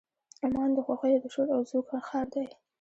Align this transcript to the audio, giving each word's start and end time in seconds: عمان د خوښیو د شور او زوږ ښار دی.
عمان 0.45 0.69
د 0.73 0.77
خوښیو 0.85 1.21
د 1.23 1.25
شور 1.33 1.47
او 1.55 1.61
زوږ 1.69 1.85
ښار 2.07 2.27
دی. 2.33 2.45